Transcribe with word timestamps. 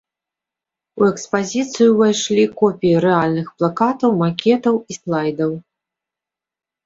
У 1.01 1.03
экспазіцыю 1.09 1.89
ўвайшлі 1.89 2.45
копіі 2.61 2.95
рэальных 3.05 3.47
плакатаў, 3.59 4.09
макетаў 4.21 4.75
і 4.95 4.99
слайдаў. 4.99 5.51